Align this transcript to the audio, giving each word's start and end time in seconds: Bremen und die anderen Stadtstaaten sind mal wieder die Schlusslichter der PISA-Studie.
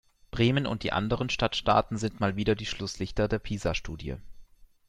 Bremen 0.31 0.65
und 0.65 0.81
die 0.81 0.91
anderen 0.93 1.29
Stadtstaaten 1.29 1.95
sind 1.95 2.19
mal 2.19 2.35
wieder 2.35 2.55
die 2.55 2.65
Schlusslichter 2.65 3.27
der 3.27 3.37
PISA-Studie. 3.37 4.15